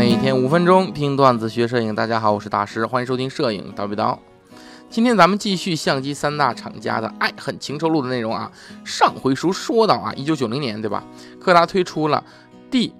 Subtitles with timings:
[0.00, 4.16] 每天五分钟听段子学摄影，大家好，我是大师，欢迎收听摄影叨逼叨。
[4.88, 8.50] 今天咱们继续相机三大厂家的爱恨情仇录的内容啊。
[8.82, 11.04] 上回书说到啊，一九九零年对吧？
[11.38, 12.24] 柯达推出了
[12.70, 12.94] D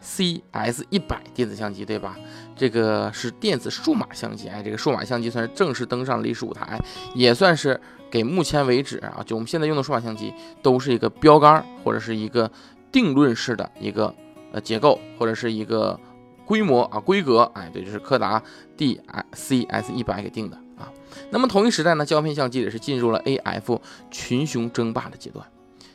[0.00, 2.16] C S 一百电子相机对吧？
[2.54, 6.78] 这个是电子数码相机，哎，这个数码相机算是正式登上历史舞台，
[7.12, 10.32] 也算是给目前为止啊，就我们现在用的数码相机
[10.62, 12.48] 都是一个标杆或者是一个
[12.92, 14.14] 定论式的一个
[14.52, 15.98] 呃结构或者是一个。
[16.46, 18.42] 规模啊，规格，哎，对，就是柯达
[18.76, 18.98] D
[19.32, 20.88] C S 一百给定的啊。
[21.30, 25.44] 那么同一时代呢，胶片相机也是进入了 A F 群雄争霸的阶段。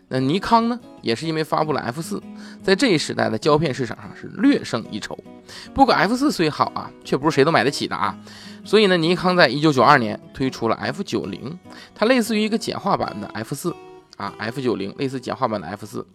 [0.09, 2.21] 那尼康呢，也是因为发布了 F 四，
[2.61, 5.17] 在这一时代的胶片市场上是略胜一筹。
[5.73, 8.17] 不过 F 四虽好啊，却不是谁都买得起的啊。
[8.65, 11.57] 所以呢，尼康在一九九二年推出了 F 九零，
[11.95, 13.73] 它类似于一个简化版的 F 四。
[14.21, 16.05] 啊，F 九零类似简化版的 F 四，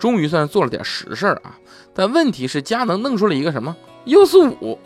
[0.00, 1.56] 终于算是做了点实事儿啊。
[1.94, 3.76] 但问题是，佳能弄出了一个什么
[4.06, 4.80] U 四五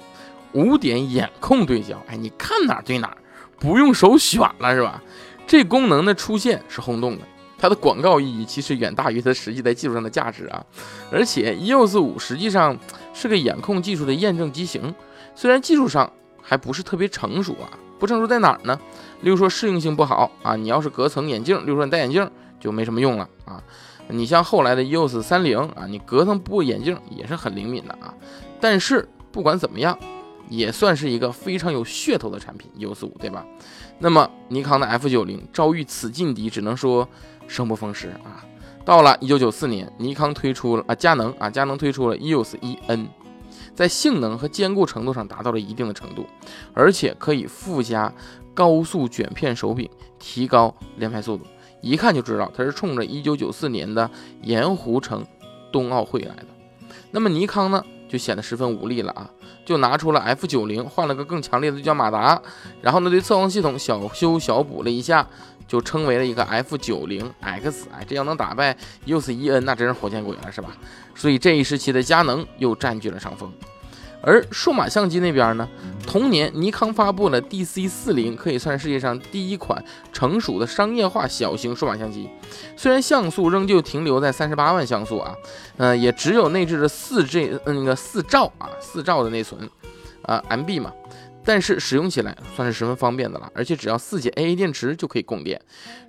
[0.52, 3.16] 五点眼控对焦，哎，你看哪对哪，
[3.58, 5.02] 不用手选了是吧？
[5.46, 7.22] 这功能的出现是轰动的，
[7.56, 10.62] 它的广告意义其实远大于它实际在技术上的价值啊。
[11.10, 12.78] 而且 U 四五实际上
[13.14, 14.94] 是个眼控技术的验证机型，
[15.34, 16.12] 虽然技术上
[16.42, 18.78] 还不是特别成熟啊，不成熟在哪儿呢？
[19.22, 22.30] 例如说适应性不好啊，你要是隔层眼镜，例如说你戴眼镜。
[22.66, 23.62] 就没什么用了啊！
[24.08, 28.12] 你像后来的 EOS 三零啊，你隔层布眼镜也是很灵敏的啊。
[28.60, 29.96] 但是不管怎么样，
[30.48, 33.46] 也算是一个非常有噱头的产品，EOS 五对吧？
[34.00, 37.08] 那么尼康的 F 九零遭遇此劲敌，只能说
[37.46, 38.44] 生不逢时啊。
[38.84, 43.06] 到了一九九四年，尼康推出了啊，佳能啊，佳能推出了 EOS 一 N，
[43.76, 46.26] 在性能和坚固程度上达到了一定的程度，
[46.74, 48.12] 而且可以附加
[48.52, 51.44] 高速卷片手柄，提高连拍速度。
[51.80, 54.10] 一看就知道，它是冲着一九九四年的
[54.42, 55.24] 盐湖城
[55.72, 56.46] 冬奥会来的。
[57.10, 59.30] 那么尼康呢，就显得十分无力了啊，
[59.64, 62.40] 就拿出了 F 九零，换了个更强烈的对焦马达，
[62.82, 65.26] 然后呢，对测光系统小修小补了一下，
[65.68, 67.86] 就称为了一个 F 九零 X。
[67.92, 68.76] 哎，这要能打败
[69.06, 70.76] EOS 一 N，那真是火箭鬼了，是吧？
[71.14, 73.52] 所以这一时期的佳能又占据了上风。
[74.22, 75.68] 而数码相机那边呢，
[76.16, 79.84] 同年尼康发布了 DC 四零，可以算世界上第一款
[80.14, 82.26] 成熟的商业化小型数码相机。
[82.74, 85.34] 虽然像素仍旧停留在三十八万像素啊，
[85.76, 89.68] 呃，也只有内置的四 G 那个四兆啊，四兆的内存
[90.22, 90.90] 啊 MB 嘛，
[91.44, 95.60] 但是使用起来算是十分方便的了，而且只要四节 AA 电池就可以供电。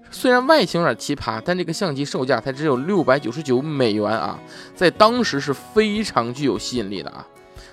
[0.10, 4.40] 虽然外形有点奇葩，但这个相机售价才只有六百九十九美元啊，
[4.74, 7.28] 在当时是非常具有吸引力的啊。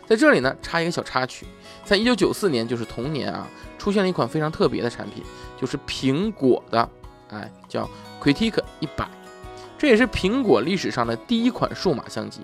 [0.07, 1.47] 在这里呢，插一个小插曲，
[1.85, 3.47] 在一九九四年，就是同年啊，
[3.79, 5.23] 出现了一款非常特别的产品，
[5.59, 6.89] 就是苹果的，
[7.31, 7.89] 哎，叫
[8.23, 9.09] Critic 一百，
[9.79, 12.41] 这也是苹果历史上的第一款数码相机，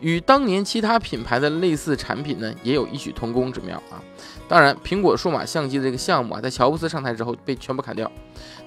[0.00, 4.00] 与当年其他品牌的类似产品呢，也有异曲同工之妙啊。
[4.48, 8.10] 当然，苹果数码相机的这个项目啊，在乔布斯上台之后被全部砍掉。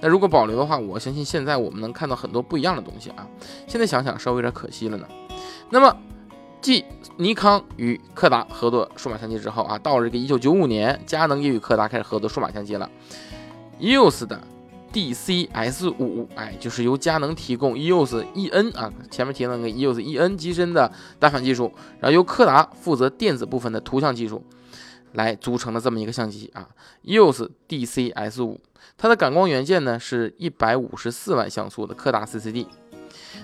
[0.01, 3.28] 那如果保留的话，我相信现在我们能看到很多不一样的东西啊。
[3.66, 5.07] 现在想想，稍微有点可惜了呢。
[5.72, 5.97] 那么。
[6.62, 6.84] 继
[7.18, 12.90] 尼康与柯达合作数码相机之后啊，到了这个一九九五年，佳能也与柯达开始合作数码相机了。
[13.80, 14.42] EOS 的
[14.92, 21.72] DCS 五，哎，就是由佳能提供 EOS EN 啊，前面提到那个 EOS EN 机身的单反技术，
[22.02, 24.44] 然后由柯达负责电子部分的图像技术，
[25.14, 26.68] 来组成的这么一个相机啊。
[27.06, 28.59] EOS DCS 五，
[28.97, 32.66] 它的感光元件呢是一百五十四万像素的柯达 CCD。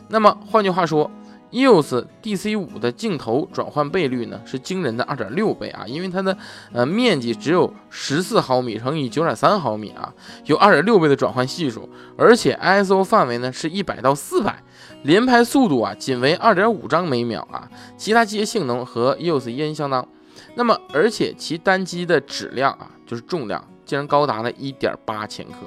[0.09, 1.09] 那么换句话说
[1.51, 6.37] ，EOS DC 五的镜头转换倍率呢是惊人的二点六倍啊，因为它的
[6.73, 10.13] 呃面积只有十四毫米乘以九点三毫米啊，
[10.45, 14.63] 有二点六倍的转换系数，而且 ISO 范围呢是一百到四百，
[15.03, 20.07] 连拍速度啊仅为二点五张每秒啊，其他机械性能和 EOS EN 相当，
[20.55, 23.63] 那么而且其单机的质量啊就是重量。
[23.85, 25.57] 竟然高达了一点八千克。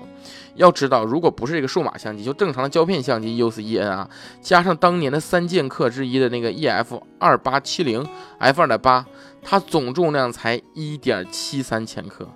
[0.56, 8.04] 要知道，如果不是这个数码相机，就正常的胶片相机 EOS EN 啊，加上当年的三剑客之一的那个 EF 二八七零
[8.38, 9.06] F 二点八，
[9.42, 12.28] 它总重量才一点七三千克。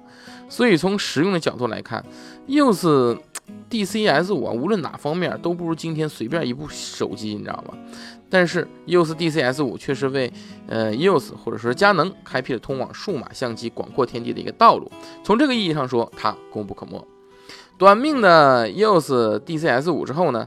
[0.49, 2.05] 所以从实用的角度来看
[2.47, 3.19] ，EOS
[3.71, 7.77] DCS 五啊，无论哪方面都不如今天随便一部手机，你知道吗？
[8.31, 10.33] 但是 EOS DCS 五却是为
[10.67, 14.91] 呃 EOS 或者说佳能开辟了通往数码相机广阔天地的一个道路。
[15.23, 17.07] 从这个意义上说，它功不可没。
[17.77, 20.47] 短命的 EOS DCS 五之后呢，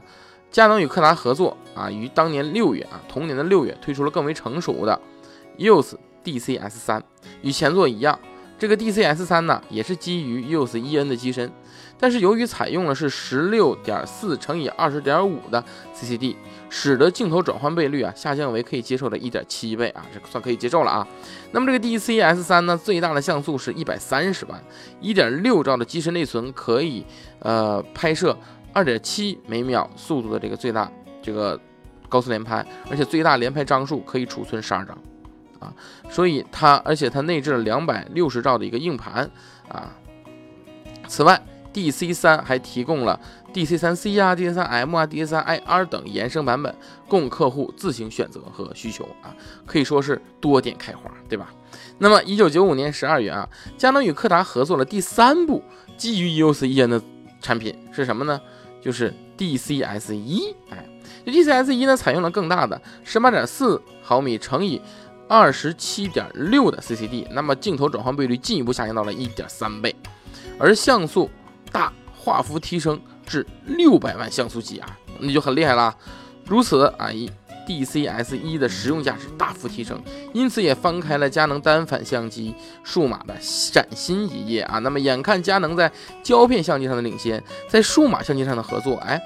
[0.50, 4.98] 佳能与柯达合作啊，于当年六月啊，同年的六月推出了更为成熟的
[5.58, 5.94] EOS
[6.24, 7.04] DCS 三。
[7.42, 8.18] 与前作一样，
[8.58, 11.52] 这个 DCS 三呢，也是基于 EOS EN 的机身，
[11.98, 15.62] 但是由于采用了是十六点四乘以二十点五的
[15.94, 16.36] CCD，
[16.68, 21.06] 使得镜头转换倍率啊下降为可以接受的一点七倍啊，这算可以接受了啊。
[21.52, 24.62] 那么这个 DCS 三呢，最大的像素是一百三十万，
[25.00, 27.04] 一点六兆的机身内存可以
[27.38, 28.36] 呃拍摄
[28.72, 30.90] 二点七每秒速度的这个最大
[31.22, 31.58] 这个
[32.08, 34.96] 高速连拍，而且最大连拍张数可以储存十二张。
[35.58, 35.72] 啊，
[36.10, 39.30] 所以它，而且它内置了两百六十兆的一个硬盘
[39.68, 39.90] 啊。
[41.08, 41.40] 此外
[41.76, 43.20] ，DC 三还提供了
[43.52, 46.74] DC 三 C 啊、DC 三 M 啊、DC 三 IR 等衍生版本，
[47.06, 49.36] 供客户自行选择和需求啊，
[49.66, 51.52] 可以说是多点开花，对吧？
[51.98, 53.46] 那么，一九九五年十二月啊，
[53.76, 55.62] 佳能与柯达合作了第三部
[55.98, 57.02] 基于 EOS EN 的
[57.42, 58.40] 产品是什么呢？
[58.80, 60.54] 就是 DCS 一。
[60.70, 60.88] 哎，
[61.26, 64.80] 这 DCS 一呢，采用了更大的十八点四毫米乘以
[65.28, 69.94] 二十七点六的 CCD，那么镜头转换倍率进一步下降到了一点三倍，
[70.58, 71.28] 而像素
[71.72, 75.94] 大画幅提升至六百万像素级啊，那就很厉害了。
[76.44, 77.10] 如此啊
[77.66, 80.00] ，DCS 一的实用价值大幅提升，
[80.32, 82.54] 因此也翻开了佳能单反相机
[82.84, 83.34] 数码的
[83.72, 84.78] 崭新一页啊。
[84.78, 85.90] 那么眼看佳能在
[86.22, 89.20] 胶片相机上的领先，在数码相机上的合作，哎，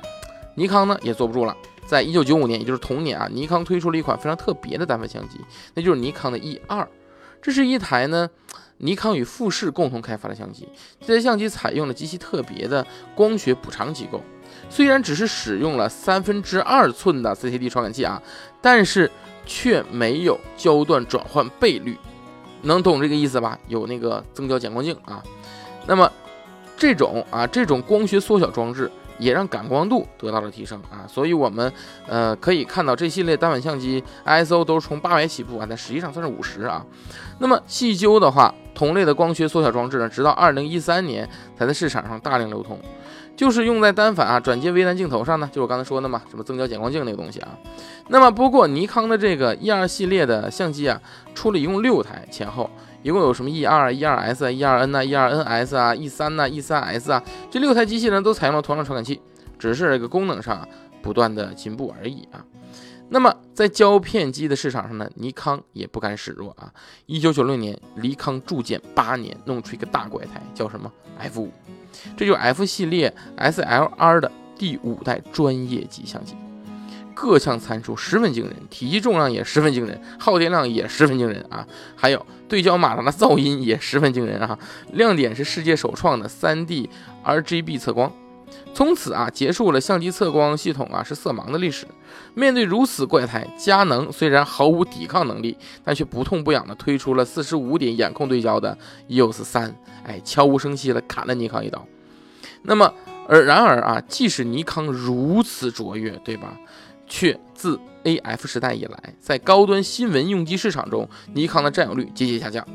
[0.54, 1.54] 尼康呢也坐不住了。
[1.86, 5.38] 在一九九五年，也就是同年啊，尼康推出了一款非常特别的单反相机，
[5.74, 6.88] 那就是尼康的 E 二。
[7.42, 8.30] 这是一台呢，
[8.80, 10.68] 尼康与富士共同开发的相机。
[11.00, 14.20] 这台相机采用了极其特别的光学补偿机构，
[14.68, 18.20] 虽然只是使用了三分之二寸的 CCD 传感器啊，
[18.60, 19.10] 但是
[19.46, 21.96] 却没有焦段转换倍率，
[22.62, 23.58] 能懂这个意思吧？
[23.68, 25.22] 有那个增焦减光镜啊。
[25.86, 26.10] 那么
[26.80, 28.90] 这种啊，这种光学缩小装置。
[29.20, 31.70] 也让感光度得到了提升啊，所以我们
[32.08, 36.82] 呃可以看到这系列单反相机 ISO 都是从八百起步啊，但实际上算是五十啊。
[37.38, 42.80] 那么细究的话，同类的光学缩小装置呢，直到二零一三年才在市场上大量流通，
[43.36, 47.50] 就是用在单反啊转接微单镜头上呢，就我刚才说的嘛，什么增焦减光镜那个东西啊。
[48.08, 50.98] 那么不过尼康的这个 E 二系列的相机啊，
[51.34, 52.70] 出了一共六台前后。
[53.02, 59.20] 一共有什么 E 二、E 二 S、E 二 N 呐、E 二 NS 啊、E 三呐、E 三 S 啊，这六台机器呢都采用了同样的传感器，
[59.58, 60.68] 只是这个功能上
[61.00, 62.44] 不断的进步而已啊。
[63.12, 66.72] 那么在胶片机的市场上呢，尼康也不甘示弱啊。
[67.06, 71.50] 一九九六年，尼康铸剑八年，弄出一个大怪胎，叫什么 F 五，
[72.16, 76.36] 这就是 F 系列 SLR 的第五代专业级相机。
[77.20, 81.66] 各项参数十分惊人，体积重量也十分惊人，耗电量也十分惊人啊！
[81.94, 84.58] 还有对焦马达的噪音也十分惊人啊！
[84.94, 86.88] 亮点是世界首创的 3D
[87.22, 88.10] RGB 测光，
[88.72, 91.86] 从此啊结束了相机测光系统啊是色盲的历史。
[92.32, 98.78] 面对如此怪胎，佳能虽然毫无抵抗能力，但却不痛不痒的推出了四十五点眼控对焦的
[99.08, 101.84] EOS 三，哎，悄无声息的砍了尼康一刀。
[102.62, 102.94] 那么
[103.28, 106.56] 而然而啊，即使尼康如此卓越，对吧？
[107.10, 112.66] 却自 AF 时代以来，在高端新闻用机市场中，尼康的占有率节节下降。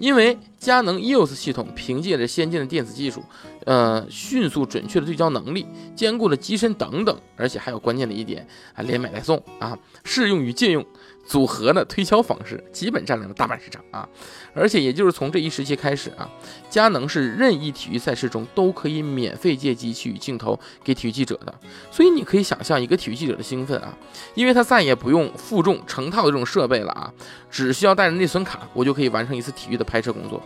[0.00, 3.22] 因为佳能 EOS 系统凭借着先进的电子技术，
[3.64, 5.64] 呃，迅速准确的对焦能力，
[5.94, 10.84] 坚固的机身等等，而且还有关键的一点啊，连买带送啊，适用于借用。
[11.24, 14.08] 组合的推敲方式基本占领了大半市场啊，
[14.54, 16.30] 而且也就是从这一时期开始啊，
[16.68, 21.54] 佳能是任意体育赛事中都可以免费借机去镜头给体育记者的，
[21.90, 23.96] 所以你可以想象一个体育记者的兴奋啊，
[24.34, 27.12] 因为他再也不用负重成套的这种设备了啊，
[27.50, 30.42] 只需要带着内存卡，我就可以完成一次体育的拍摄工作，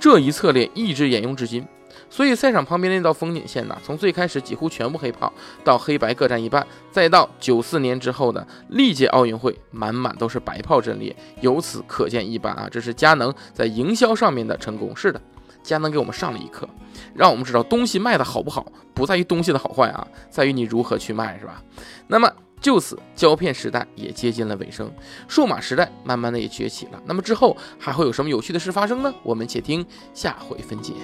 [0.00, 1.64] 这一策略一直沿用至今。
[2.10, 12.68] 所以赛场旁边那道风景线呢，从最开始几乎全部黑炮，到黑白各占一半，再到九四年之后的历届奥运会，满满都是白炮阵列，由此可见一斑啊！
[12.70, 14.96] 这是佳能在营销上面的成功。
[14.96, 15.20] 是的，
[15.62, 16.68] 佳能给我们上了一课，
[17.14, 21.62] 让我们知道东西卖的好不好，不在于东西的好坏啊，在于你如何去卖，是吧？
[22.06, 24.90] 那么就此，胶片时代也接近了尾声，
[25.28, 27.00] 数码时代慢慢的也崛起了。
[27.04, 29.14] 那么之后还会有什么有趣的事发生呢？
[29.22, 29.84] 我们且听
[30.14, 30.94] 下回分解。